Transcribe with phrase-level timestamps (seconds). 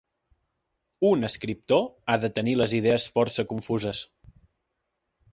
[1.09, 4.01] Un escriptor ha de tenir les idees força confuses.